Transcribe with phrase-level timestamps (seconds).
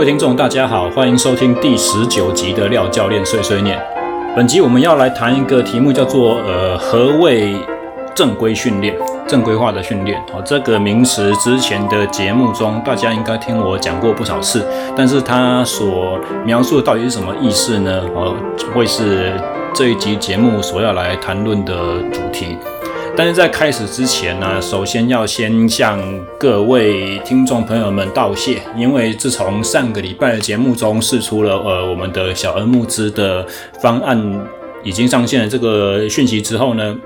[0.00, 3.78] 各位听众，大家好，欢迎收听第十九集的廖教练碎碎念。
[4.34, 7.54] 本集我们要来谈一个题目，叫做“呃，何谓
[8.14, 8.96] 正规训练？
[9.28, 14.66] 正规化的训练。”哦，这个名词之前的节目中，大家应该听我讲过不少次，
[14.96, 18.02] 但是它所描述的到底是什么意思呢？
[18.14, 18.34] 哦，
[18.74, 19.34] 会是
[19.74, 21.74] 这一集节目所要来谈论的
[22.10, 22.56] 主题。
[23.20, 26.00] 但是在开始之前呢，首先要先向
[26.38, 33.46] 各位听众朋友们道谢，因为自从上个礼拜的节目中释出了呃我们的小额募资的
[33.78, 34.18] 方案
[34.82, 36.96] 已经上线了这个讯息之后呢，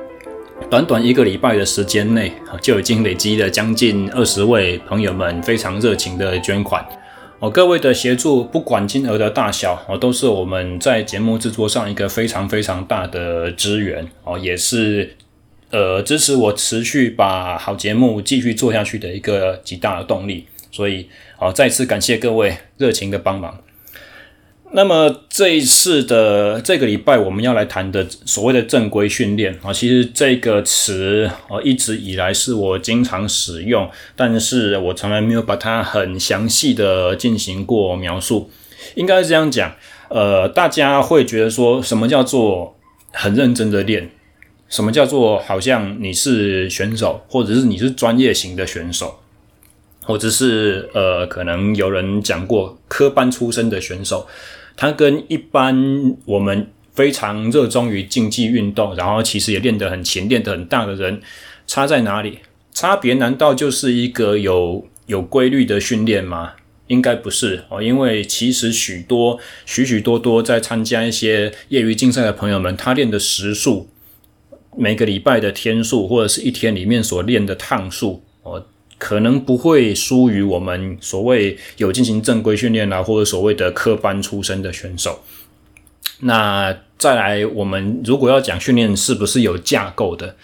[0.70, 6.86] 短短一个礼拜的时间内，就已经累积了将近二十位朋友们非常热情的捐款。
[7.40, 15.16] 哦，各位的协助，不管金额的大小，哦，都是我们在节目制作上一个非常非常大的资源，哦，也是。
[15.74, 23.58] 呃，支持我持续把好节目继续做下去的一个极大的动力，所以好，再次感谢各位热情的帮忙。
[24.70, 38.48] 那么这一次的这个礼拜，我们要来谈的所谓的正规训练啊，其实这个词啊一直以来是我经常使用，但是我从来没有把它很详细的进行过描述。
[38.94, 39.74] 应该是这样讲，
[40.08, 42.76] 呃，大家会觉得说什么叫做
[43.10, 44.10] 很认真的练？
[44.68, 49.20] 什么叫做好像你是选手，或者是你是专业型的选手，
[50.02, 54.26] 或者是呃，可能有人讲过科班出身的选手，
[54.76, 61.20] 他跟一般我们非常热衷于竞技运动，然后其实也练得很勤、练得很大的人，
[61.66, 62.40] 差在哪里？
[62.72, 66.54] 差别难道就是一个有有规律的训练吗？
[66.88, 73.88] 应该不是哦，因为其实许多许许多多在参加一些业余竞赛的朋友们，他练的时数。
[74.76, 78.64] 每个礼拜的天数，或者是一天里面所练的趟数，哦，
[78.98, 85.20] 可能不会输于我们所谓有进行正规训练啊，或者所谓的科班出身的选手。
[86.20, 90.36] 那再来，我们如果要讲训练是不是有架构的，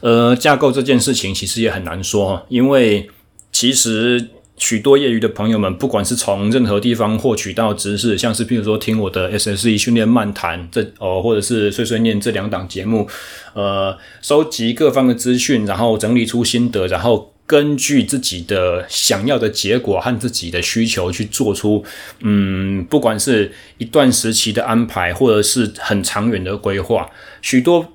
[0.00, 3.08] 呃，架构这件事情其实也很难说，因为
[3.50, 4.28] 其实。
[4.58, 13.06] 许多业余的朋友们，不管是从任何地方获取到知识，像是譬如说听我的 SSE 训练漫谈这哦，或者是碎碎念这两档节目，
[13.54, 21.84] 呃，收集各方的资讯，然后整理出心得，然后根据自己的想要的结果和自己的需求去做出，
[22.20, 27.10] 嗯，不管是一段时期的安排，或者是很长远的规划，
[27.42, 27.92] 许多。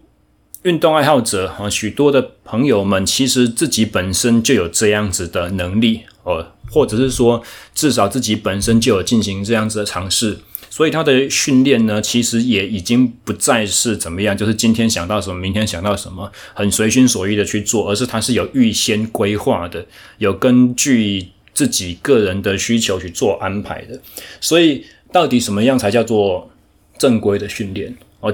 [0.63, 7.41] 运动爱好者啊，许多的朋友们其实自己本身就有这样子的能力，哦，或者是说
[7.73, 10.37] 至少自己本身就有进行这样子的尝试，
[10.69, 19.85] 所以他的训练呢，其实也已经不再是怎么样，就是今天想到什么，明天想到什么，很随心所欲的去做，而是他是有预先规划的，
[20.17, 23.99] 有根据自己个人的需求去做安排的。
[24.39, 26.49] 所以到底什么样才叫做
[26.97, 27.95] 正规的训练？
[28.19, 28.33] 哦，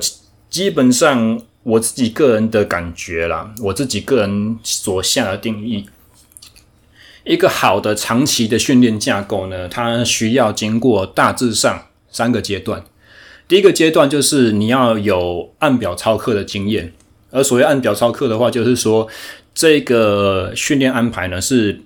[0.49, 1.41] 基本上。
[1.63, 5.83] 我自己个人的感觉啦，我自己个人所下的定义，
[7.27, 12.83] 一个好的长期的训练架构呢，它需要经过大致上三个阶段。
[13.47, 16.93] 第一个阶段就是你要有按表操课的经验，
[17.31, 19.07] 而所谓按表操课的话，就是说
[19.53, 21.81] 这个训练安排呢是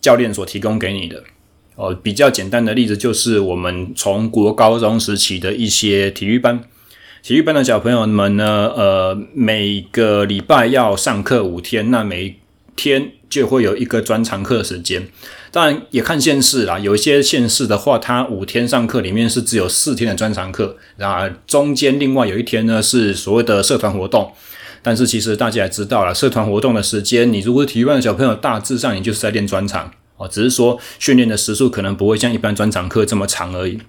[0.00, 1.22] 教练所提供给你的。
[1.76, 6.60] 哦，比较简单的例子就是我们从国高中时期的一些体育班。
[7.22, 12.38] 体育班的小朋友们呢，呃，每个礼拜要上课五天，那每
[12.78, 15.08] 天就会有一个专长课时间。
[15.50, 24.30] 当然也看县市啦，有一些县市的话，它五天上课里面是只有四天的专长课，然后中间另外有一天呢是所谓的社团活动。
[24.80, 33.80] 但是其实大家也知道了，社团活动的时间，你如果是体育班的小朋友，大致上你就是在练专长哦，只是说训练的时数可能不会像一般专长课这么长而已。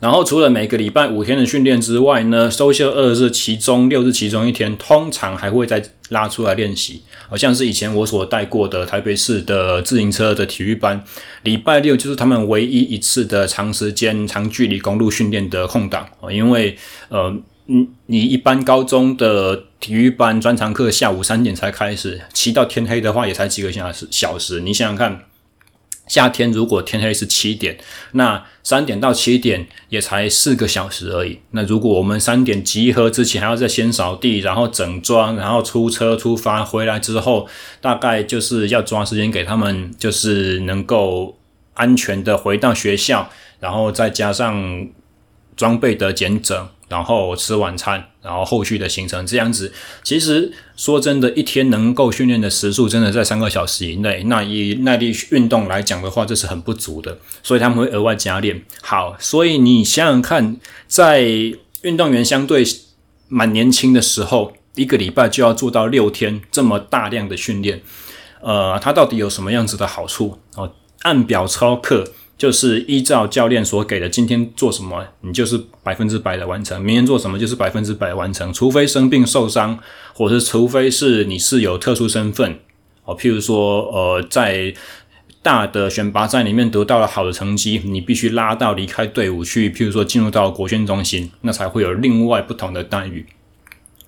[0.00, 7.02] 然后除了每个礼拜五天的训练之外呢，收休二日其中六日其中一天，通常还会再拉出来练习。
[7.28, 11.02] 好像是以前我所带过的台北市的自行车的体育班，
[11.42, 16.06] 礼拜六就是他们唯一一次的长时间长距离公路训练的空档。
[16.30, 16.76] 因为
[17.08, 17.36] 呃，
[17.66, 25.24] 你你一般高中的体育班专长课下午三点才开始，骑到天黑的话也才几个小时小时，你想想看。
[26.08, 27.78] 夏天如果天黑是七点，
[28.12, 31.38] 那三点到七点也才四个小时而已。
[31.52, 37.46] 那如果我们三点集合之前还要再先扫地，然后整装，然后出车出发，回来之后
[37.80, 41.38] 大概就是要抓时间给他们，就是能够
[41.74, 43.30] 安全的回到学校，
[43.60, 44.88] 然后再加上
[45.56, 49.72] 装备的检整，然后吃晚餐，然后后续的行程这样子。
[50.02, 54.22] 其实说真的，一天能够训练的时数真的在三个小时以内。
[54.24, 58.62] 那以耐力运动来讲的话，这是很不足的，所以他们会额外加练。
[58.82, 60.56] 好，所以你想想看，
[60.86, 61.22] 在
[61.82, 62.64] 运动员相对
[63.28, 67.82] 蛮年轻的时候，一个礼拜就要做到六天这么大量的训练，
[68.40, 70.38] 呃，它到底有什么样子的好处？
[70.56, 72.12] 哦，按表操课。
[72.38, 78.52] 就是依照教练所给的，今天做什么，你就是百分之百的完成；明天做什么，就是百分之百完成。
[78.52, 79.76] 除非生病受伤，
[80.14, 82.60] 或者是除非是你是有特殊身份
[83.04, 84.72] 哦，譬如说，呃，在
[85.42, 93.26] 大的选拔赛里面得到了好的成绩，你必须拉到离开队伍去，譬如说进入到国训中心，那才会有另外不同的待遇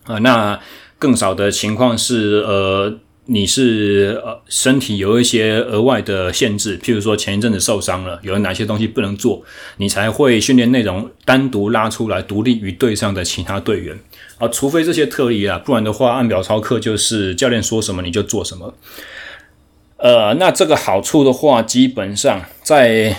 [0.04, 0.20] 啊、呃。
[0.20, 0.60] 那
[1.00, 2.98] 更少的情况是，呃。
[3.32, 9.44] 你是呃身体有一些额外的限制，譬如说前一阵子受伤了，有哪些东西不能做，
[9.76, 13.96] 你才会训练内容单独拉出来，独立于队上的其他队员
[14.38, 18.74] 啊，除非这些特例啊，不然的话按表操课就是教练说什么你就做什么。
[19.98, 23.14] 呃，那这个好处的话，基本上在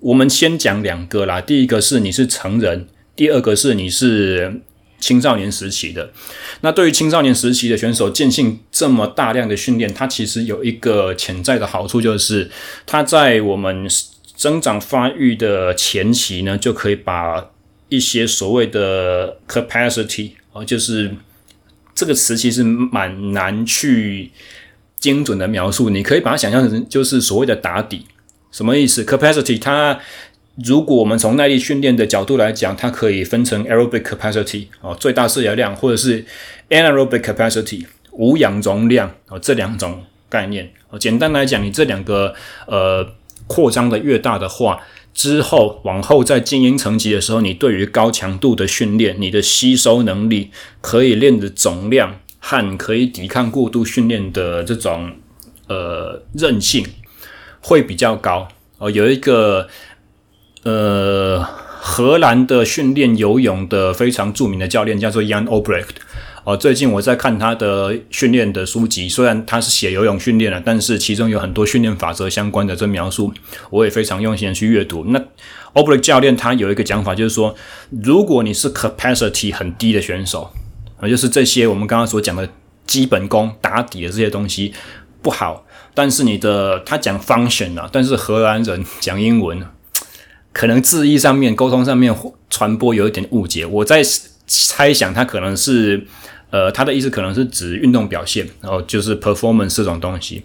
[0.00, 4.62] 我们先讲两个啦，第一个是你是成人，第二个是你是。
[4.98, 6.10] 青少年时期的，
[6.62, 12.50] 那对于青少年时期的选手进行这么大量的训练，它其实有一个潜在的好处，就是
[12.86, 13.86] 它在我们
[14.34, 17.50] 增长发育的前期呢，就可以把
[17.88, 21.14] 一些所谓的 capacity 啊，就是
[21.94, 24.30] 这个词其实蛮难去
[24.98, 28.06] 精准的描述，你可以把它想象成就是所谓的打底，
[28.50, 30.00] 什么意思？capacity 它。
[30.64, 36.24] 如果我们从耐力训练的角度来讲，它可以分成 aerobic capacity 哦，最大摄氧量，或者是
[36.70, 40.98] anaerobic capacity 无氧容量哦，这两种概念哦。
[40.98, 42.34] 简单来讲，你这两个
[42.66, 43.06] 呃
[43.46, 44.80] 扩张的越大的话，
[45.12, 50.50] 之后往后在精英层级的时候，你对于高强度的训练，你的吸收能力
[50.80, 55.12] 可以练的总量和可以抵抗过度训练的这种
[55.68, 56.86] 呃韧性
[57.60, 58.48] 会比较高
[58.78, 58.90] 哦。
[58.90, 59.68] 有一个。
[60.66, 61.46] 呃，
[61.80, 65.84] 荷兰的训练游泳的非常著名的教练叫做 Jan Obrecht
[66.42, 66.56] 哦。
[66.56, 73.32] 最近我在看他的训练的书籍，虽然他是写游泳训练的，但是其中有很多训练法则相关的这描述，
[73.70, 75.04] 我也非常用心的去阅读。
[75.10, 75.22] 那
[75.74, 77.54] o b r e c 教练他有一个讲法，就是说，
[78.02, 80.50] 如果你是 capacity 很低的选手，
[80.98, 82.48] 啊，就是这些我们刚刚所讲的
[82.88, 84.74] 基本功打底的这些东西
[85.22, 85.64] 不好，
[85.94, 89.64] 但是你的他讲 function 啊，但是荷兰人讲英文。
[90.56, 92.16] 可能字义上面、沟通上面
[92.48, 94.02] 传播有一点误解，我在
[94.46, 96.06] 猜想他可能是，
[96.48, 100.42] 呃，他的意思可能是指运动表现，然后就是 performance 这种东西。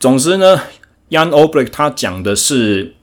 [0.00, 0.60] 总之呢
[1.08, 2.96] ，Jan Obrecht 他讲的是，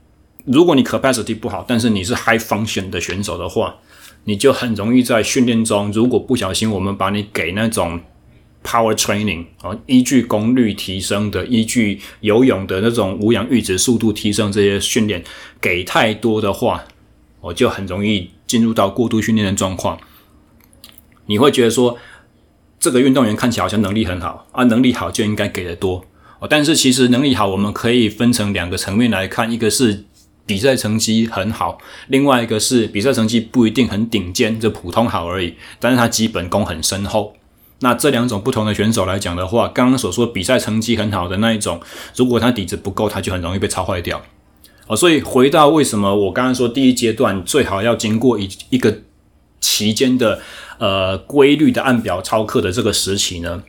[0.44, 3.76] 如果你 capacity 不好，但是你是 high function 的选手的话，
[4.24, 7.98] 你就很容易在训练中，如果不小心，我们把你给那种。
[8.62, 15.24] Power training 啊，依据功率提升的，依据游泳的那种无氧阈值速度提升这些训练，
[15.60, 16.84] 给太多的话，
[17.40, 19.98] 我就很容易进入到过度训练的状况。
[21.26, 21.96] 你会觉得说，
[22.78, 26.04] 这个运动员看起来好像能力很好啊，能力好就应该给的多
[26.38, 26.46] 哦。
[26.48, 30.04] 但是其实能力好，我们可以分成两个层面来看，一个是
[30.44, 31.78] 比赛成绩很好，
[32.08, 37.34] 另外一个是比赛成绩不一定很顶尖，就普通好而已，但是他基本功很深厚。
[37.82, 41.80] 那这两种不同的选手来讲的话，刚刚所说比赛成绩很好的那一种，
[42.14, 44.20] 如果他底子不够，他就很容易被操坏掉。
[44.86, 48.98] 哦，所以回到为什么我刚刚说第一阶段最好要经过一一个
[49.60, 50.40] 期间的
[50.78, 53.62] 呃规律的按表操课的这个时期呢？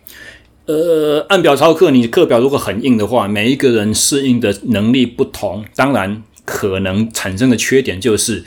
[0.66, 8.44] 呃，按表操课，你课表如果很硬的话，每一个人适应的能力不同，当然可能产生的缺点就是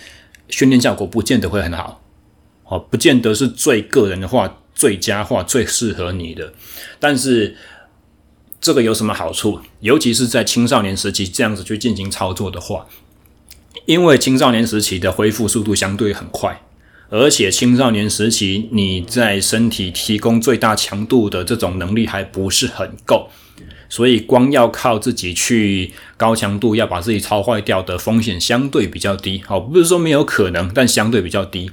[0.49, 2.03] 训练效果不见得会很好。
[2.67, 4.59] 哦，不见得是最个人的话。
[4.75, 6.53] 最佳化最适合你的，
[6.99, 7.57] 但是
[8.61, 9.61] 这个有什么好处？
[9.81, 12.87] 尤其是在青少年时期这样子去进行操作的话，
[13.87, 16.63] 因为青少年时期的恢复速度相对很快，
[17.11, 23.29] 而且青少年时期你在身体提供最大强度的这种能力还不是很够，
[23.89, 29.43] 所以光要靠自己去高强度要把自己操坏掉的风险相对比较低。
[29.47, 31.71] 好，不是说没有可能，但相对比较低。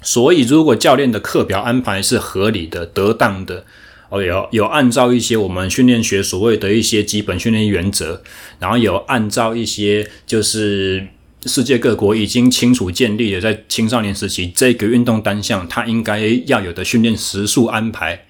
[0.00, 3.64] 所以，如果教练的课表安排是合理的、得当的，
[4.10, 8.22] 哦，有有按照一些我们训练学所谓的一些基本训练原则，
[8.58, 11.06] 然后有按照一些就是
[11.44, 18.24] 世界各国已经清楚建立的，在青少年时期这个运动单项它应该要有的训练时数安排，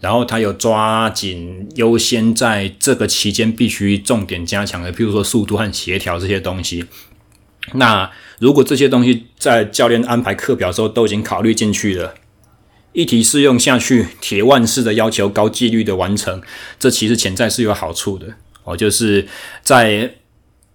[0.00, 6.84] 然后他有抓紧优先在这个期间必须重点加强的，譬如说速度和协调这些东西。
[7.74, 12.14] 那如果这些东西在教练安排课表的时候都已经考虑进去了，
[12.92, 16.40] 一体适用下去，铁腕式的要求高纪律的完成，
[16.78, 18.26] 这其实潜在是有好处的
[18.64, 19.26] 哦，就是
[19.62, 20.14] 在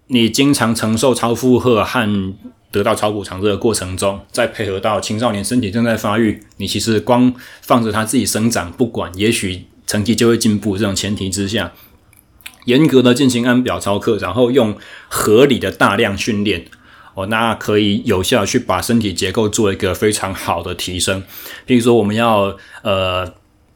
[0.08, 2.36] 你经常承受超负荷和
[2.70, 10.78] 得到超补偿这个过程中，再配合到青少年身体正在发育，你其实光放着他自己生长不管，也许成绩就会进步。
[10.78, 11.74] 这种前提之下，
[12.66, 14.78] 严格的进行按表操课，然后用
[15.10, 16.66] 合理的大量训练。
[17.14, 21.22] 哦，那可以有效去把身体结构做一个非常好的提升。
[21.66, 23.34] 比如说，我们要呃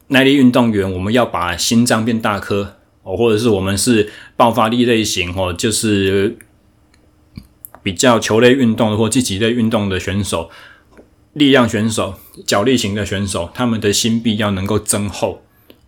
[0.08, 6.38] 耐力运动员，我们要把心脏变大颗哦，或者是我们是爆发力类型哦，就是
[7.82, 10.50] 比较球类运动或积极类运动的选手，
[11.34, 12.14] 力量选手、
[12.46, 15.42] 脚力型的选手，他们的心壁要能够增厚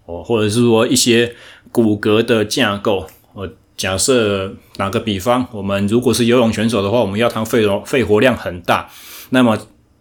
[0.05, 1.35] 哦，或者是说一些
[1.73, 3.49] 骨骼的架构哦。
[3.79, 8.91] 假设打个比方，我们如果是游泳选手的话，我们要他肺活肺活量很大。
[9.31, 9.57] 那么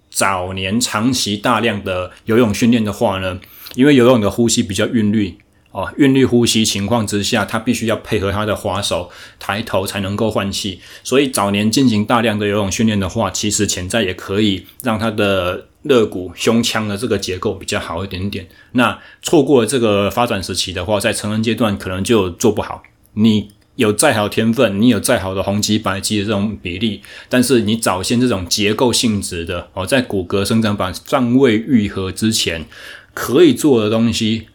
[0.10, 3.39] 早年长期大量的游泳训练的话呢，
[3.75, 5.38] 因为游泳的呼吸比较韵律
[5.72, 10.81] 哦，韵律呼吸情况之下，他必须要配合他的划手抬头才能够换气。
[11.03, 18.48] 所以早年进行大量的游泳训练的话，其实潜在也可以让他的肋骨、胸腔的这个结构比较好一点点。
[18.72, 22.81] 那错过了这个发展时期的话，在成人阶段可能就做不好。
[23.13, 23.51] 你。
[23.77, 32.65] 有再好天分，你有再好的红肌白肌的这种比例，但是你早先这种结构性质的哦，在骨骼生长板尚未愈合之前，
[33.13, 34.48] 可以做的东西，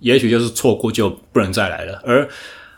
[0.00, 2.02] 也许就是错过就不能再来了。
[2.04, 2.26] 而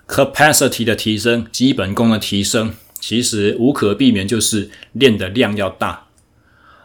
[0.09, 6.09] capacity 的提升，基本功的提升，其实无可避免就是练的量要大。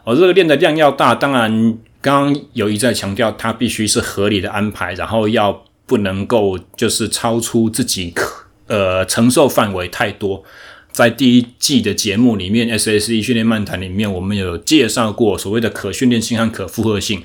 [0.04, 8.46] 哦，这个练的量要大，当然刚刚有一再强调，它必须是合理的安排，然后要不能够就是超出自己可。
[8.70, 10.44] 呃，承受范围太多，
[10.92, 17.24] 在第一季的节目里面，SSE 训练漫谈里面，我们有介绍过所谓的可训练性和可负荷性。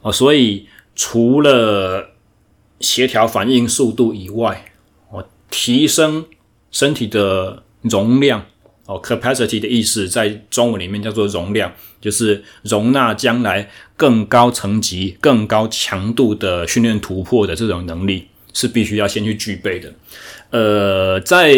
[0.00, 2.12] 哦，所以除了
[2.80, 4.72] 协调反应速度以外，
[5.10, 6.24] 哦，提升
[6.70, 8.46] 身体的容量，
[8.86, 18.28] 哦，capacity 的意思在中文里面叫做容量，就是容纳将来更高层级、更高强度的训练突破的这种能力。
[18.54, 19.92] 是必须要先去具备的。
[20.50, 21.54] 呃，在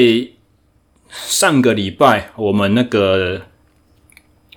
[1.11, 3.43] 上个礼拜我们那个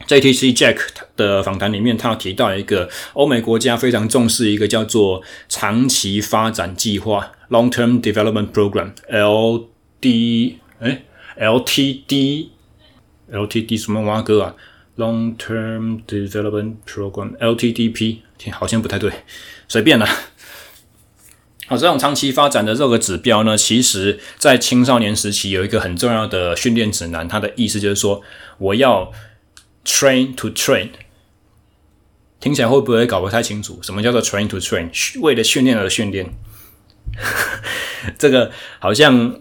[0.08, 0.78] JTC Jack
[1.16, 10.56] 的访谈里面，他提到一个欧美国家非常重视一个叫做长期发展计划 （Long Term Development Program，LD）。
[10.80, 11.04] 哎
[11.40, 12.48] ，LTD
[13.32, 14.56] LTD 什么蛙哥啊
[14.98, 18.18] ？Long Term Development Program，LTDP，
[18.52, 19.12] 好像不太对，
[19.68, 20.08] 随便啦。
[21.66, 27.26] 好，这种长期发展的这个指标呢，其实在青少年时期有一个很重要的训练指南。
[27.26, 28.22] 它的意思就是说，
[28.58, 29.12] 我要
[29.86, 30.90] train to train。
[32.42, 33.80] 听起来会不会搞不太清楚？
[33.82, 34.90] 什么叫做 train to train？
[35.22, 36.34] 为了训练而训练。
[38.20, 39.40] 这个好像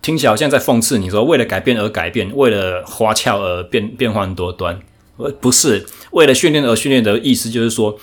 [0.00, 4.80] 听起来好像在讽刺你说，为了改变而改变，为了花俏而变变换多端。
[5.16, 7.98] 呃不是为了训练而训练的意思，就是说。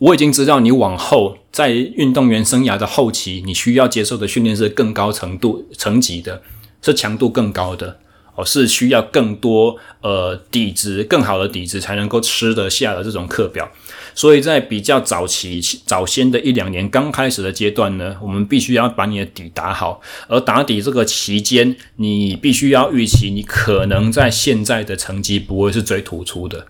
[0.00, 6.40] 我已经知道，你往后在运动员生涯的后期，你需要接受的训练是更高程度、层级的，
[6.80, 7.98] 是强度更高的，
[8.34, 13.70] 哦，是需要更多呃底子、更好的底子才能够吃得下的这种课表。
[14.14, 26.68] 所以在比较早期、早先的一两年刚开始的阶段呢，我们必须要把你的底打好，而打底这个期间，你必须要预期你可能在现在的成绩不会是最突出的。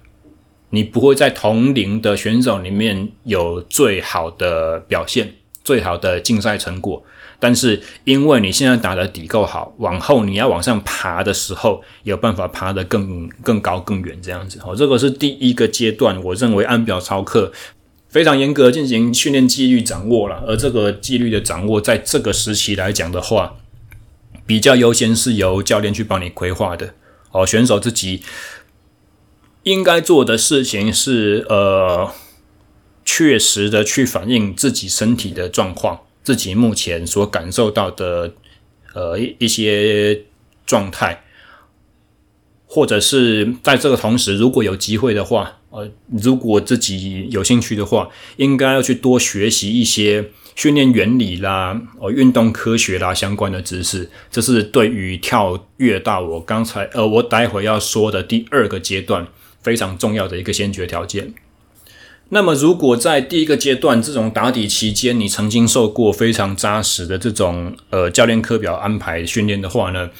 [0.70, 5.34] 你不会在同龄的选手里面有最好的表现、
[5.64, 7.02] 最好的竞赛成果，
[7.38, 14.60] 但是因为你现在打的底够好，往后你要往上爬的时候，有办法爬得更更高、更远这样子。
[14.64, 17.52] 哦，这个是第一个阶段，我认为按表操课
[18.08, 23.56] 非常严格进行训练纪律掌握了，而这个纪律的掌握，在这个时期来讲的话，
[24.46, 26.94] 比较优先是由教练去帮你规划的。
[27.32, 28.22] 哦，选手自己。
[29.64, 32.10] 应该做的事情是，呃，
[33.04, 38.32] 确实的去反映自己身体的状况，自己目前所感受到的，
[38.94, 40.22] 呃，一一些
[40.64, 41.24] 状态，
[42.66, 59.28] 或者是在这个同时，如果有机会的话，呃，如果自己有兴趣的话，应该要去多学习一些训练原理啦，呃，运动科学啦相关的知识，这是对于跳跃到我刚才，呃，我待会要说的第二个阶段。
[59.62, 61.32] 非常重要的一个先决条件。
[62.32, 70.10] 那么，如果在第一个阶段这种打底期间，你曾经受过非常扎实的这种呃教练课表安排训练的话呢，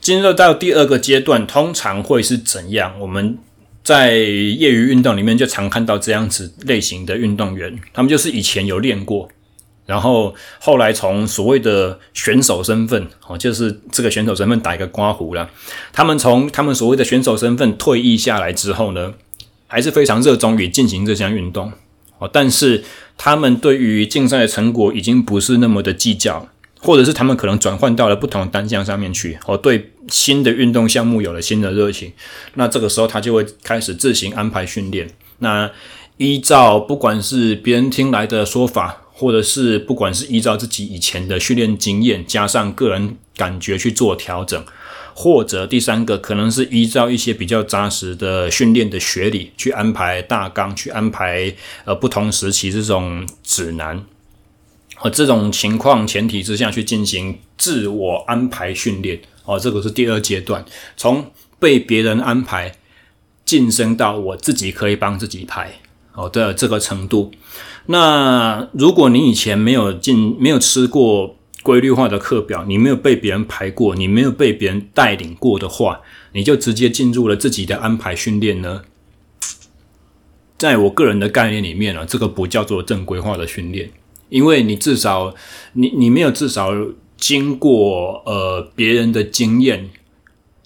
[0.00, 2.94] 进入到第二个阶段，通常会是怎样？
[3.00, 3.36] 我们
[3.82, 9.28] 在业余运动里面就常看到这样子类型的运动员，他们就是以前有练过，
[9.88, 15.48] 然后后来从所谓的选手身份，哦，就是这个选手身份打一个刮胡了。
[15.92, 19.14] 他们从他们所谓的选手身份退役下来之后呢，
[19.66, 21.72] 还是非常热衷于进行这项运动，
[22.18, 22.84] 哦，但是
[23.16, 26.48] 他们对于竞赛的成果已经不是那么的计较。
[26.80, 32.12] 或者是他们可能转换到了不同的单项上面去，哦，对新的运动项目有了新的热情，
[32.54, 35.10] 那这个时候他就会开始自行安排训练。
[35.40, 35.68] 那
[36.18, 44.64] 依照不管是别人听来的说法，或者是不管是依照自己以前的训练经验，加上个人感觉去做调整，
[45.12, 51.52] 或者第三个可能是依照一些比较扎实的训练的学理去安排大纲，去安排
[51.84, 54.04] 呃不同时期这种指南。
[55.00, 60.64] 和这种情况前提之下去进行自我安排训练，哦，这个是第二阶段，
[60.96, 62.74] 从被别人安排
[63.44, 65.72] 晋升到我自己可以帮自己排，
[66.18, 67.30] 哦的这个程度。
[67.86, 76.00] 那如果你以前没有进，没有吃过规律化的课表，你没有被别人排过，你没有被别人带领过的话，
[76.32, 78.82] 你就直接进入了自己的安排训练呢？
[80.58, 83.90] 在我个人的概念里面呢，这个不叫做正规化的训练。
[84.28, 85.34] 因为你至少，
[85.72, 86.72] 你你没有至少
[87.16, 89.88] 经过呃别人的经验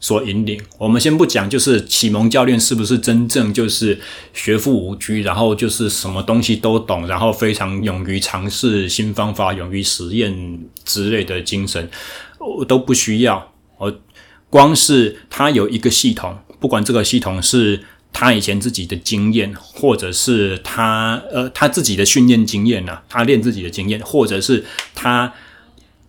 [0.03, 0.61] 所引领。
[0.77, 3.99] 我们先不讲，就是启蒙教练是不是真正就是
[4.35, 11.89] 学富五车，然后就是什么东西都懂，然后非常勇于尝试新方法、勇于实验之类的精神，
[12.39, 13.55] 我都不需要。
[13.79, 14.01] 我
[14.51, 17.83] 光是他有一个系统，不管这个系统是。
[18.15, 24.63] 他以前自己的经验，或者是他呃他自己的训练经验啊，他练自己的经验，或者是
[24.95, 25.33] 他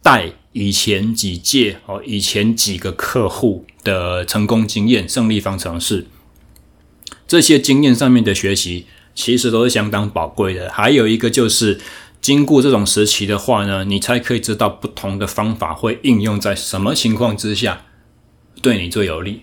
[0.01, 6.07] 带以前几届哦，以前几个客户的成功经验、胜利方程式，
[7.27, 10.71] 这些经验上面的学习，其实都是相当宝贵的。
[10.71, 11.81] 还有一个就是，
[12.21, 17.85] 经过这种时期的话呢，你才可以知道不同的方法会应用在什么情况之下，
[18.61, 19.41] 对你最有利。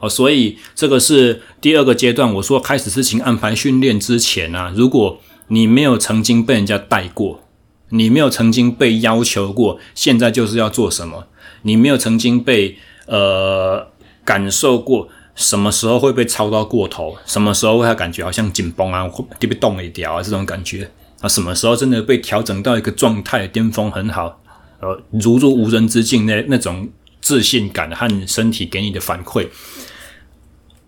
[0.00, 2.34] 哦所以这个是第二个阶段。
[2.34, 7.43] 我说开始事情安排训练之前啊，如果你没有曾经被人家带过，
[7.96, 11.28] 你没有曾经被要求过，现在就是要做什么，
[11.62, 12.76] 你没有曾经被
[13.06, 13.86] 呃
[14.24, 20.90] 感受过什么时候会被操到过头，什么时候会感觉好像紧绷啊，会被动一点啊，这种感觉？
[21.20, 24.40] 啊，什么时候真的被调整到一个状态巅峰很好，
[24.80, 26.88] 呃，如入无人之境那那种
[27.20, 29.46] 自信感和身体给你的反馈。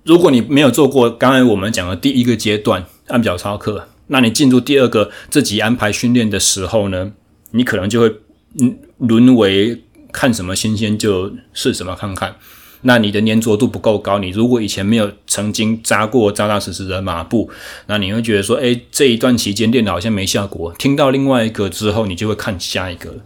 [0.03, 7.13] 如果你没有做过刚才我们讲的第一个阶段按表操课，那你进入第二个自己安排训练的时候呢，
[7.51, 8.13] 你可能就会
[8.61, 12.37] 嗯沦为看什么新鲜就试什么看看。
[12.83, 17.51] 那你的粘着度不够高，你如果以前没有曾经扎过扎扎实实的马步，
[17.87, 20.73] 那你会觉得说，诶，这一段期间练的好像没效果。
[20.79, 23.17] 听到另外一个之后，你就会看下一个，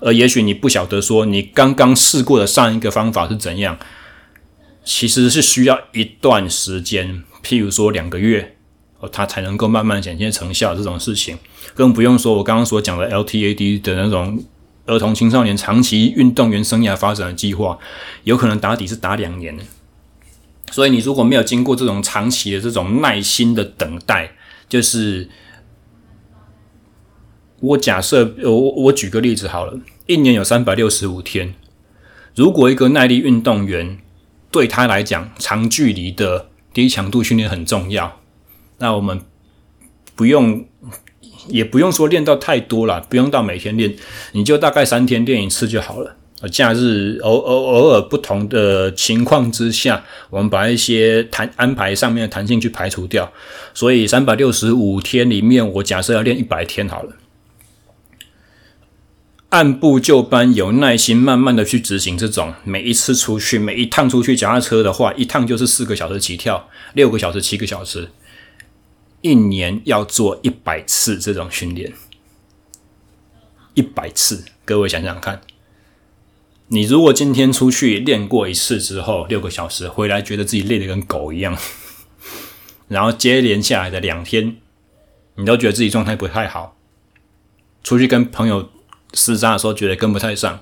[0.00, 3.78] 而也许你不晓得说，你刚刚试过的上一个方法是怎样。
[4.84, 8.55] 其实是需要一段时间，譬如说两个月，
[9.00, 10.74] 哦，它才能够慢慢显现成效。
[10.74, 11.38] 这种事情，
[11.74, 14.42] 更不用说我刚刚所讲的 LTAD 的那种
[14.86, 17.78] 儿童青少年长期运动员生涯发展的计划，
[18.24, 19.56] 有可能打底是打两年。
[20.70, 24.32] 所以你如果没有经过这种长期的这种耐心的等待，
[24.68, 25.28] 就是
[27.60, 31.54] 我假设我我举个例子好了，一年有三百六十五天，
[32.34, 33.98] 如果一个耐力运动员，
[34.50, 38.20] 对他来讲，长距离的低强度训练很重要。
[38.78, 39.20] 那我们
[40.14, 40.66] 不用，
[41.48, 43.94] 也不用说练到太多了，不用到每天练，
[44.32, 46.16] 你就大概三天练一次就好了。
[46.52, 53.32] 假日偶偶偶尔不同的情况之下，我们把一些弹安排上面的弹性去排除掉。
[53.72, 57.14] 所以三百六十五天里面，我假设要练一百天好了。
[59.48, 62.52] 按部就班，有耐心，慢慢的去执行这种。
[62.64, 68.10] 每一次出去，每一趟出去脚踏车的话，一趟就是四个小时起跳，六个小时、七个小时，
[69.26, 71.92] 一年要做一百次这种训练，
[73.74, 74.44] 一百次。
[74.64, 75.40] 各位想想看，
[76.68, 81.58] 你如果今天出去练过一次之后，六个小时回来，觉得自己累得跟狗一样，
[82.86, 84.58] 然后接连下来的两天，
[85.34, 86.76] 你都觉得自己状态不太好，
[87.82, 88.70] 出去跟朋友。
[89.12, 90.60] 厮杀的时候觉得跟不太上，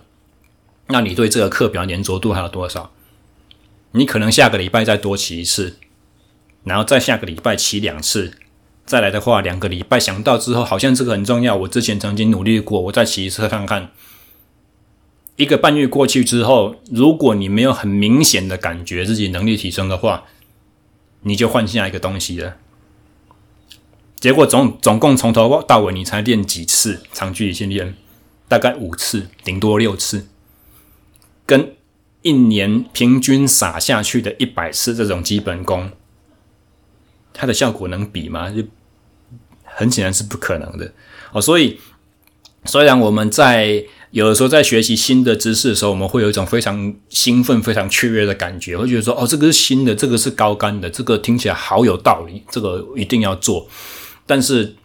[0.87, 2.93] 那你对这个课表粘着度还有多少？
[3.93, 5.79] 你可能下个礼拜再多骑一次，
[6.63, 8.39] 然后再下个礼拜骑两次，
[8.87, 13.91] 再来的话两个礼拜想到之后，好像这个很重要，我之前曾经努力过，我再骑一次看看。
[15.37, 20.25] 一个半月过去之后，如果你没有很明显的感觉自己能力提升的话，
[21.23, 22.57] 你就换下一个东西了。
[24.21, 27.97] 结果总总共从头到尾你才练几次长距离训练，
[28.47, 30.29] 大概五次，顶多六次，
[31.45, 31.75] 跟
[32.23, 35.91] 一年平均撒下去的一百次这种基本功，
[37.35, 38.49] 它的效果能比吗？
[38.49, 38.63] 就
[39.65, 40.91] 很显然是不可能的
[41.33, 41.43] 哦。
[41.43, 41.79] 所以
[42.65, 53.69] 虽然我们在有的时候在学习新的知识的时候，我们会有一种非常兴奋、非常雀跃的感觉，会觉得说：“哦，这个是新的，这个是高竿的，这个听起来好有道理，这个一定要做。”
[54.25, 54.77] 但是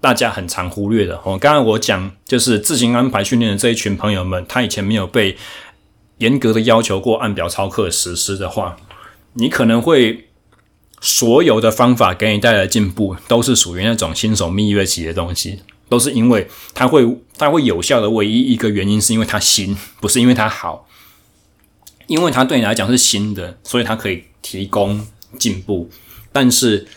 [0.00, 5.36] 大家很常忽略的哦，刚刚我讲就是自行安排训练的这一群朋友们，他以前没有被
[6.18, 8.76] 严格的要求过按表操课实施的话，
[9.32, 10.25] 你可能会
[11.00, 15.60] 所有的方法给你带来进步，都是属于那种新手蜜月期的东西。
[15.88, 17.06] 都是因为它会，
[17.38, 20.88] 它会有效的唯一一个原因，是因为它新，不是因为它好。
[22.08, 25.06] 因为它对你来讲是新的，所以它可以提供
[25.38, 25.88] 进步。
[26.32, 26.88] 但是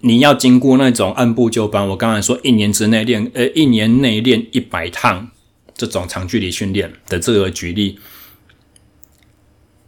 [0.00, 5.30] 你要经过那种按部就班，我刚才说一年之内练，呃，一年内练一百趟
[5.76, 7.98] 这种长距离训练的这个举例。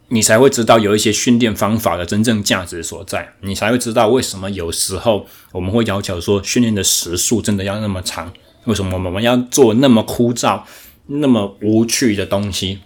[0.09, 8.33] 你才会知道有一些训练方法的真正价值所在，你才会知道为什么有时候我们会要求说训练的时数真的要那么长，
[8.65, 10.63] 为什么我们要做那么枯燥、
[11.05, 12.79] 那么无趣的东西？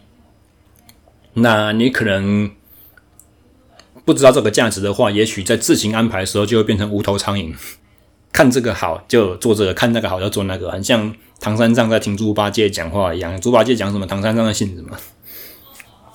[1.35, 2.51] 那你可能
[4.03, 7.55] 不知道这个价值的话，也许在自行安排的时候就会变成无头苍蝇，
[8.33, 13.39] 看这个好就做这个，看那个好就做那个，很像唐三藏在听猪八戒讲话一样。
[13.39, 14.97] 猪八戒讲什么，唐三藏的信什么。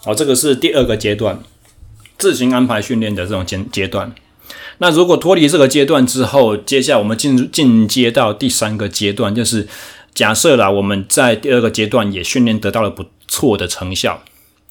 [0.09, 1.39] 好，这个是第二个阶段，
[2.17, 4.15] 自行安排训练的这种阶阶段。
[4.79, 9.69] 那如果脱离这个阶段之后，接下来我们进进阶到第三个阶段，就是
[10.15, 14.23] 假设啦，我们在第二个阶段也训练得到了不错的成效，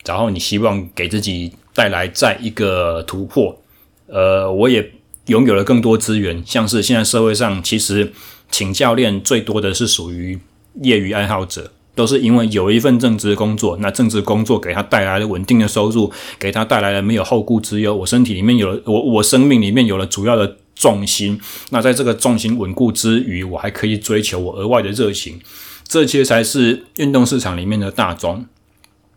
[0.06, 3.62] 然后你希望给自己带来再一个突破。
[4.08, 4.92] 呃，我也
[5.28, 8.12] 拥有了更多资源，像是现在社会上其实
[8.50, 10.40] 请教练最多的是属于
[10.82, 11.74] 业余爱好者。
[11.98, 17.94] 都是因为有一份正职工作，那正职工作给他带来了稳定的收入，给他带来了没有后顾之忧。
[17.94, 21.42] 我身体里面有了我，我生命里面有了主要的重心。
[21.72, 25.40] 那在这个重心稳固之余，我还可以追求我额外的热情，
[25.88, 28.46] 这些才是运动市场里面的大宗。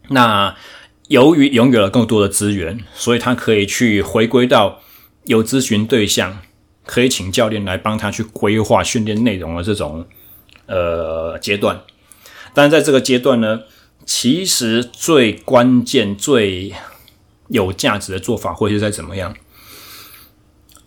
[0.09, 0.57] 那
[1.09, 4.81] 由于拥有了更多的资源，所以他可以去回归到
[5.25, 6.39] 有咨询对象，
[6.87, 10.07] 可以请教练来帮他去规划训练内容的这种
[10.67, 11.79] 呃阶段。
[12.55, 13.61] 但在这个阶段呢，
[14.05, 16.73] 其实最关键、最
[17.49, 19.35] 有价值的做法会是在怎么样？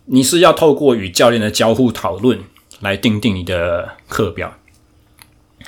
[0.06, 2.40] 你是要透过与教练的交互讨论
[2.80, 4.54] 来定定你的课表，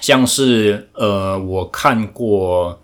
[0.00, 2.80] 像是呃，我看过，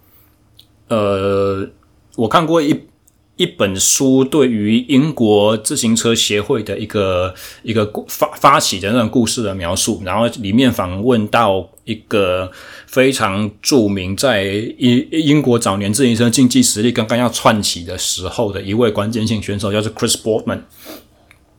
[0.88, 1.68] 呃，
[2.16, 2.88] 我看过一。
[3.36, 12.50] 一本书对于英国自行车协会的一个一个发发起的那种故事的描述，然后里面访问到一个
[12.86, 14.44] 非常著名，在
[14.78, 20.62] 英英国早年自行车竞技实力刚刚要窜起的时候的一位关键性选手，叫做 Chris Boardman。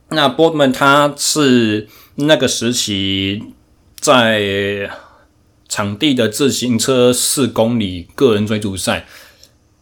[0.08, 3.42] 那 Boardman 他是那个时期
[3.98, 4.90] 在
[5.68, 9.06] 场地的自行车四公里个人追逐赛。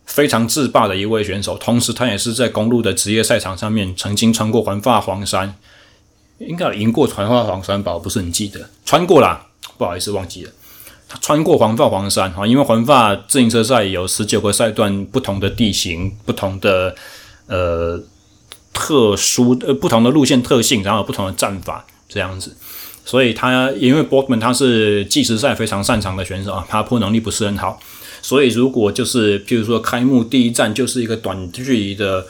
[0.04, 5.54] 非常自霸的一位选手，同时他也是在公路的职业赛场上面曾经穿过环法黄山，
[6.38, 7.94] 应该有赢过环法黄山吧？
[7.94, 9.46] 我不是很记得，穿过啦，
[9.76, 10.50] 不好意思忘记了。
[11.08, 16.94] 他穿过环法黄山哈，因为环法自行车赛有十九个赛段，不同的地形，不同的
[17.46, 18.02] 呃
[18.72, 22.56] 特殊呃不同的路线特性，然后不同的战法这样子，
[23.04, 27.78] 所以他因为 Boardman 他是计时赛非常擅长的选手啊，爬坡能力不是很好。
[28.22, 32.24] 所以，如果就是譬如说开幕第一站就是一个短距离的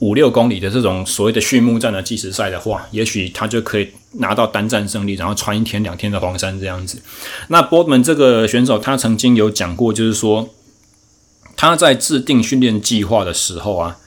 [0.00, 7.00] 五六公里的这种所谓的序幕战的计时赛的话，也许他就可以拿到单战胜利，然后穿一天两天的黄山这样子。
[7.48, 10.50] 那 Boardman 这个选手，他曾经有讲过，就是说
[11.56, 13.98] 他在制定训练计划的时候啊，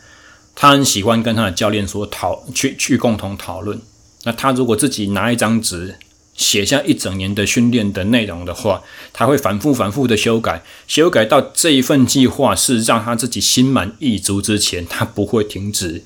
[0.56, 3.82] 他很喜欢跟他的教练说讨去去共同讨论。
[4.24, 5.96] 那他如果自己拿一张纸。
[6.36, 16.06] 写下一整年的训练的内容的话，他会反复反复的修改，修改到这一份计划是让他自己心满意足之前，他不会停止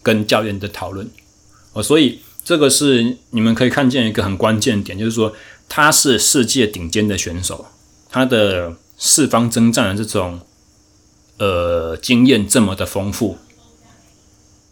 [0.00, 1.10] 跟教练的讨论。
[1.72, 5.34] 哦，所以这个是你们可以看见一个很关键点，就是说
[5.68, 7.66] 他是世界顶尖的选手，
[8.10, 10.40] 他的四方征战的这种
[11.38, 13.38] 呃经验这么的丰富，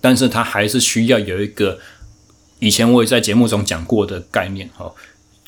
[0.00, 1.78] 但是他还是需要有一个。
[2.62, 4.92] 以前我也在节目中讲过的概念，哈，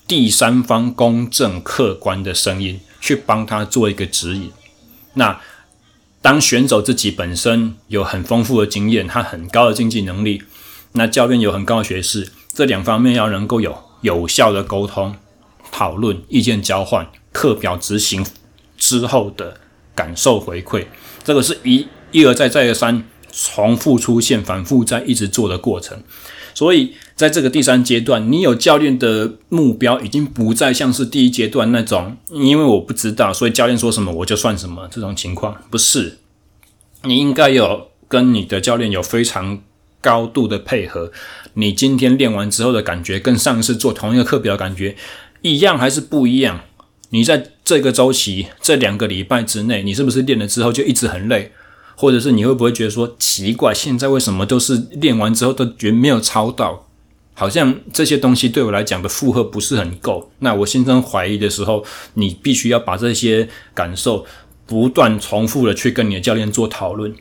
[0.06, 4.50] 第三方公正客观的声音去帮他做一个指引。
[5.12, 5.38] 那
[6.22, 10.42] 当选手自己本身有很丰富的经验，他很高的竞技能力，
[10.92, 15.14] 那教练有很高的学识，这两方面要能够有有效的沟通、
[15.70, 18.26] 讨论、意见交换、课表执行
[18.76, 19.58] 之后的
[19.94, 20.86] 感受回馈，
[21.24, 26.02] 这个是一一而再再而三重复出现、反复在一直做的过程。
[26.54, 35.56] 所以，在这个第三阶段，你有教练的目标，已经不再像是第一阶段那种，因为我不知道，所以教练说什么我就算什么这种情况。
[35.70, 36.18] 不是，
[37.04, 39.62] 你应该有跟你的教练有非常
[40.02, 41.10] 高度的配合。
[41.54, 44.94] 你今天练完之后的感觉，跟上一次做同一个课表的感觉
[45.40, 46.60] 一样还是不一样？
[47.08, 51.52] 你在这个周期这两个礼拜之内，你是不是练了之后就一直很累？
[51.94, 56.88] 或者是你会不会觉得说奇怪，现在为什么都是练完之后都觉得没有超到，
[57.34, 60.30] 好像这些东西对我来讲的负荷不是很够。
[60.38, 61.84] 那我心生怀疑的时候，
[62.14, 64.24] 你必须要把这些感受
[64.66, 67.14] 不断重复的去跟你的教练做讨论。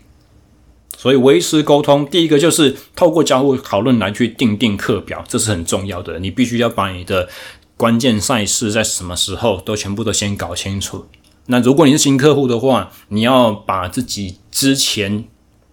[1.01, 6.19] 所以维持沟通，第一个就是透过交互讨论来去订定课表，这是很重要的。
[6.19, 7.27] 你必须要把你的
[7.75, 11.07] 关键赛事在什么时候都全部都先搞清楚。
[11.47, 15.23] 那如果你是新客户的话，你要把自己之前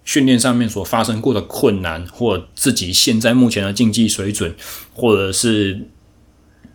[0.03, 4.57] 训练上面所发生过的困难，或自己现在目前的竞技水准，
[4.95, 5.89] 或者是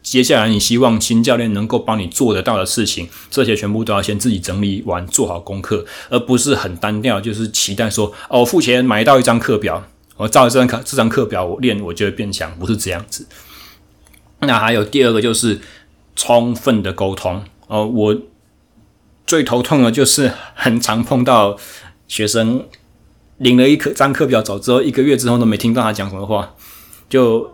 [0.03, 9.83] 接下来你希望新教练能够帮你做得到的事情，这些全部都要先自己整理完，做好功课，而不是很单调，就是期待说哦，我付钱买到一张课表，
[10.17, 13.25] 我照着这张课这张课表我练，我就会变强，不是这样子。
[14.41, 15.61] 那还有第二个就是
[16.15, 18.21] 充分的沟通哦，我。
[19.25, 21.57] 最头痛的就是很常碰到
[22.09, 22.67] 学生
[23.37, 26.53] 领了一课张课表走之后，一个月之后都没听到他讲什么话，
[27.07, 27.49] 就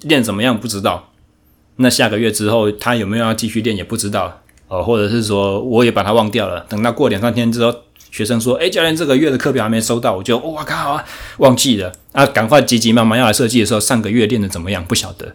[0.00, 1.09] 练怎么样不知道。
[1.80, 6.64] 那下个月之后他有没有要继续练也不知道哦，或者是说我也把他忘掉了。
[6.68, 7.74] 等到过两三天之后，
[8.10, 11.02] 学生说：“诶，教练这个月的课表还没收到。”我就哇靠，
[11.38, 14.84] 忘记了啊，赶快急急忙忙要来设计的时候，上个月练的怎么样？
[14.84, 15.34] 不晓得。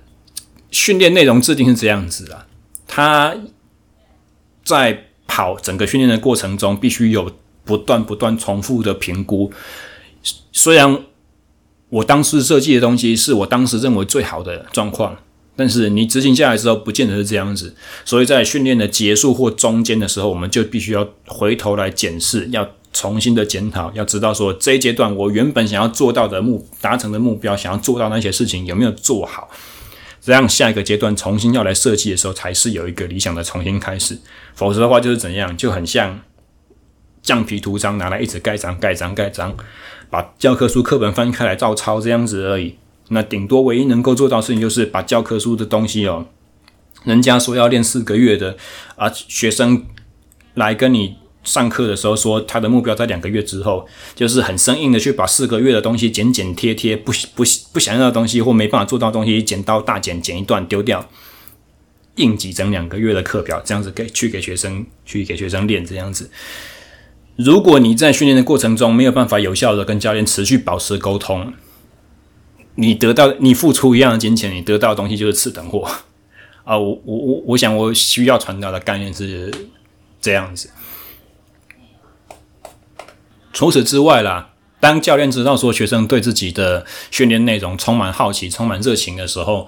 [0.72, 2.48] 训练内容制定是这样子啊，
[2.88, 3.36] 他。
[4.64, 7.32] 在跑整个训练的过程中，必须有
[7.64, 9.52] 不断不断重复的评估。
[10.52, 11.04] 虽然
[11.90, 15.16] 我当时设计的东西是我当时认为最好的状况，
[15.56, 17.74] 但是你执行下来之后，不见得是这样子。
[18.04, 29.50] 所以在训练的结束或中间的时候，我们就必须要回头来检视，要重新的检讨，要知道说这一阶段我原本想要做到的目达成的目标，想要做到那些事情有没有做好。
[30.22, 34.18] 这样下一个阶段重新要来设计的时候，才是有一个理想的重新开始。
[34.56, 36.20] 否则的话，就是怎样，就很像
[37.22, 39.56] 橡皮图章拿来一直盖章、盖章、盖章，
[40.10, 42.76] 把教科书课本翻开来照抄这样子而已。
[43.10, 46.26] 那顶多唯一能够做到的事情，就是把教科书的东西哦，
[47.04, 48.56] 人家说要练四个月的
[48.96, 49.86] 啊，学生
[50.54, 51.16] 来跟你。
[51.46, 61.08] 上课的时候说他的目标在两个月之后，就是很生硬的去把四个月的东西剪剪贴贴，不不不想要的东西或没办法做到的东西，剪刀大剪剪一段丢掉，
[62.16, 66.32] 硬挤整两个月的课表，这样子给去给学生去给学生练这样子。
[67.36, 71.54] 如果你在训练的过程中没有办法有效的跟教练持续保持沟通，
[72.76, 75.90] 你得到你付出一样的金钱，你得到的东西就是次等货
[76.64, 76.78] 啊！
[76.78, 79.54] 我我我我想我需要传达的概念是
[80.22, 80.70] 这样子。
[83.54, 84.50] 除此之外啦，
[84.82, 89.68] 当教练知道说学生对自己的训练内容充满好奇、充满热情的时候，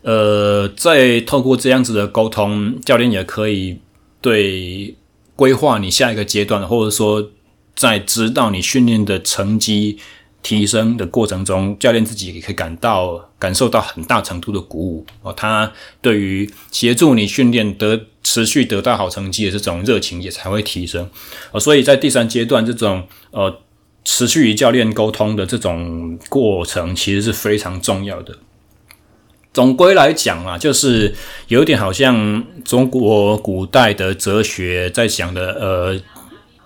[0.00, 3.80] 呃，在透过这样子的沟通，教练也可以
[4.22, 4.96] 对
[5.36, 7.30] 规划你下一个阶段，或者说
[7.76, 9.98] 在知道你训练的成绩
[10.40, 15.32] 提升的过程中，教练自己也可以感到感受到很大程度的鼓舞哦。
[15.32, 15.70] 他
[16.00, 21.10] 对于协助你训练得持续得到好成绩的这种热情也才会提升
[21.50, 21.58] 哦。
[21.58, 23.58] 所以在第三阶段，这种呃
[24.04, 28.38] 持续与教练沟通的这种过程，其实是非常重要的。
[29.52, 31.14] 总归来讲啊，就是
[31.48, 36.00] 有点好像中国古代的哲学在讲的呃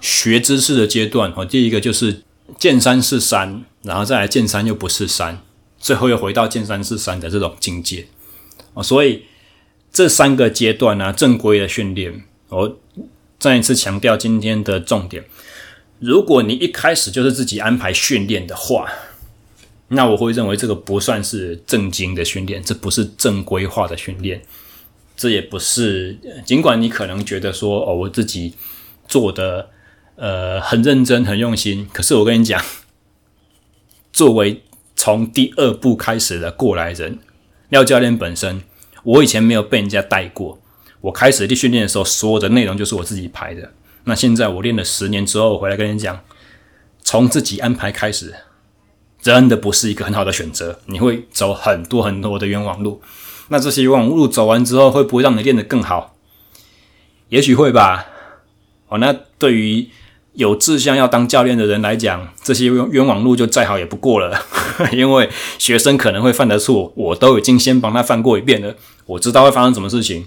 [0.00, 1.44] 学知识的阶段哦。
[1.44, 2.22] 第一个就是。
[2.58, 5.42] 见山是山，然后再来见山又不是山，
[5.78, 8.06] 最后又回到见山是山的这种境界
[8.74, 8.82] 啊！
[8.82, 9.24] 所以
[9.92, 12.78] 这三个阶段呢，正规的训练，我
[13.38, 15.24] 再一次强调今天的重点：
[15.98, 18.88] 如果你一开始就是自己安排训练的话，
[19.88, 24.42] 那我会认为这个不算是正经的训练，这不是正规化的训练，
[25.16, 26.18] 这也不是。
[26.44, 28.54] 尽管你可能觉得说，哦，我自己
[29.08, 29.70] 做的。
[30.22, 31.88] 呃，很认真，很用心。
[31.92, 32.64] 可是我跟你讲，
[34.12, 34.62] 作为
[34.94, 37.18] 从第二步开始的过来人，
[37.70, 38.62] 廖教练本身，
[39.02, 40.60] 我以前没有被人家带过，
[41.00, 43.72] 我开始练训练的时候，所有的内容就是我自己排的。
[44.04, 46.20] 那现在我练了十年之后，回来跟你讲，
[47.02, 48.32] 从自己安排开始，
[49.20, 50.78] 真的不是一个很好的选择。
[50.86, 53.02] 你会走很多很多的冤枉路。
[53.48, 56.16] 那这些冤枉路走完之后，会不会让你练得更好？
[57.30, 58.06] 也许会吧。
[58.86, 59.88] 哦，那对于
[60.34, 64.42] 有志向要当教练的人来讲，这些冤冤枉路就再好也不过了，
[64.92, 70.26] 因为学生可能会犯的错，我都已经先帮他犯过一遍了，我知道会发生什么事情。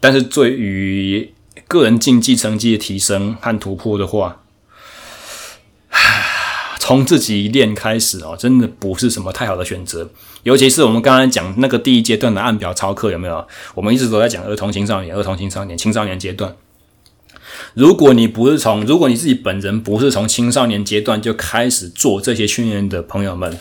[0.00, 1.32] 但是对于
[1.68, 4.42] 个人竞技成绩的提升和突破的话，
[6.78, 10.08] 从自己练开始哦，真的不是什么太好的选择。
[10.44, 13.46] 尤其是我们刚才讲那个第一阶段的按表操课，有没有？
[13.74, 16.54] 我们一直都在讲儿童青少年、儿童青少年、青少年阶段。
[17.76, 23.58] 如果你不是从，如果你自己本人不是从青少年阶段就开始做这些训练的朋友们，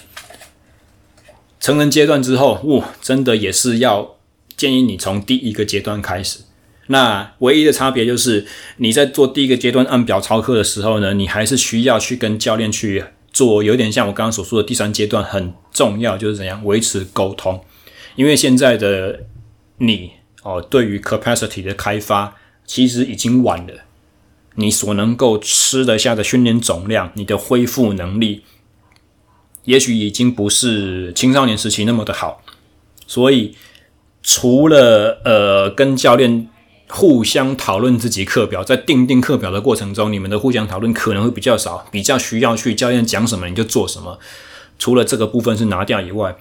[1.59, 4.15] 成人阶段之后，哇，真的也是要。
[4.57, 6.39] 建议你从第一个阶段开始。
[6.87, 8.47] 那唯一的差别就是，
[8.77, 17.65] 你在做第一个阶段按表操课的时候呢，你还是需要去跟教练去做，有点像我刚刚所说的第三阶段，很重要就是怎样维持沟通。
[18.15, 19.23] 因为现在的
[19.79, 20.11] 你
[20.43, 23.73] 哦，对于 capacity 的开发其实已经晚了，
[24.55, 28.43] 你所能够吃得下的训练总量，你的恢复能力，
[29.63, 32.41] 也许已经不是青少年时期那么的好，
[33.07, 33.55] 所以。
[34.27, 36.49] 除了呃跟教练
[36.89, 44.17] 互相讨论自己课表，在定定课表的过程中，你们的互相讨论可能会比较少，比较需要去教练讲什么你就做什么。
[44.79, 46.35] 除了这个部分是拿掉以外，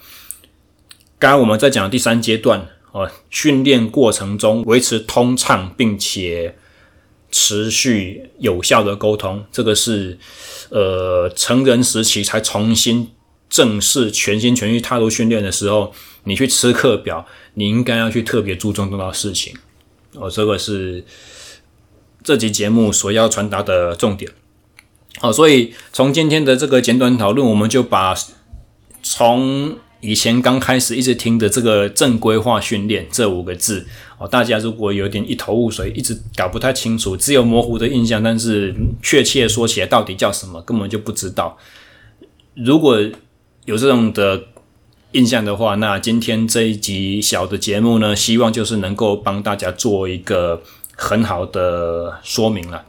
[1.19, 6.57] 刚刚我们在讲的第三阶段哦，训练过程中维持通畅并且
[7.35, 10.17] 持续有效的沟通，这个是
[10.71, 13.11] 呃成人时期才重新
[13.51, 15.93] 正式全心全意踏入训练的时候，
[16.23, 17.27] 你去吃课表。
[17.57, 19.55] 你应该要去特别注重这件事情，
[20.15, 21.05] 哦，这个是
[22.25, 24.29] 这集节目所要传达的重点。
[25.21, 28.13] 好，所以从今天的这个简短讨论，我们就把
[29.05, 33.87] 从以前刚开始一直听的这个正规化训练这五个字，
[34.19, 41.57] 哦，大家如果有点一头雾水，一直搞不太清楚，只有模糊的印象，但是确切说起来到底叫什么，根本就不知道。
[42.55, 43.01] 如果
[43.65, 44.43] 有这种的。
[45.15, 50.61] 印象的话，那今天这一集小的节目呢，希望就是能够帮大家做一个
[50.97, 52.85] 很好的说明了。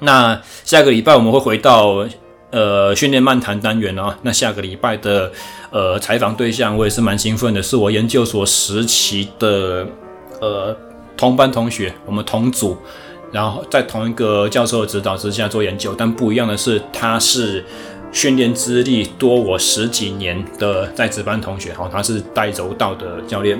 [0.00, 2.06] 那下个礼拜我们会回到
[2.50, 4.14] 呃训练漫谈单元哦。
[4.22, 5.30] 那下个礼拜的
[5.70, 9.86] 呃采访对象，我也是蛮兴奋的，是我研究所时期的
[10.40, 10.76] 呃
[11.16, 12.76] 同班同学，我们同组，
[13.32, 17.64] 然后在同一个教授的指导之下做研究，但不一样的是，他是。
[18.12, 23.56] 训练资历多我十几年的在职班同学，哈，他是带柔道的教练。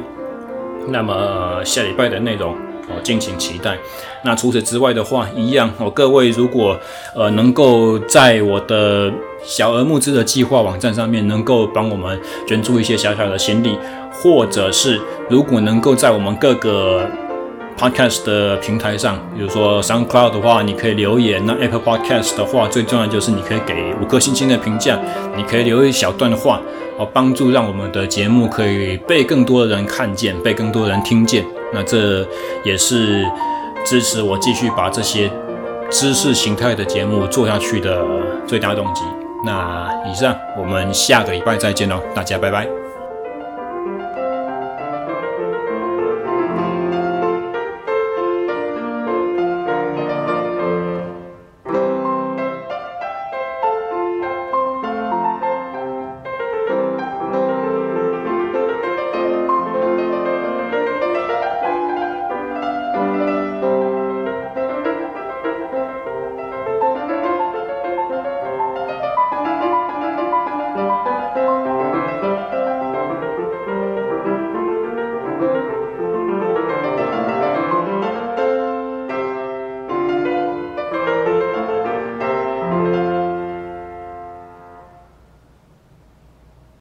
[0.89, 2.57] 那么下礼拜的内容，
[2.91, 3.79] 哦，敬请期待。
[4.23, 6.79] 那除此之外的话，一样，哦，各位如果
[7.15, 9.11] 呃能够在我的
[9.43, 13.79] 小额募资的计划网站上面，能够帮我们捐助一些小小的行李，
[14.13, 17.09] 或者是如果能够在我们各个。
[17.81, 24.99] Podcast 的平台上，比如说 SoundCloud 的话，你可以留言；那 Apple Podcast 的话，最重要就是你可以给五颗星星的评价，
[25.35, 26.61] 你可以留一小段话，
[26.99, 31.43] 哦，帮助让我们的节目可以被更多的人看见，被更多人听见。
[31.73, 32.27] 那这
[32.65, 33.25] 也是
[33.83, 35.31] 支持我继续把这些
[35.89, 38.05] 知识形态的节目做下去的
[38.47, 39.03] 最大动机。
[39.47, 42.80] 那以上，我们下个礼拜再见喽，大家拜拜。